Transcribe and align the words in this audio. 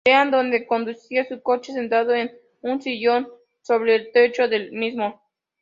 Bean", 0.03 0.31
donde 0.31 0.65
conducía 0.65 1.27
su 1.27 1.43
coche, 1.43 1.73
sentado 1.73 2.11
en 2.15 2.31
un 2.61 2.81
sillón 2.81 3.29
sobre 3.61 3.93
el 3.95 4.11
techo 4.11 4.47
del 4.47 4.71
mismo. 4.71 5.21